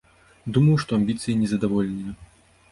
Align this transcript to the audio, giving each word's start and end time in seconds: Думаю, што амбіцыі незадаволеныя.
Думаю, 0.55 0.77
што 0.85 0.91
амбіцыі 0.99 1.37
незадаволеныя. 1.45 2.19